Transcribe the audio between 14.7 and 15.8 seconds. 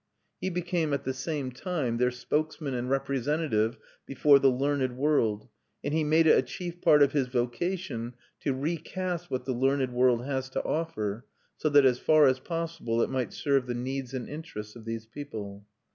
of these people.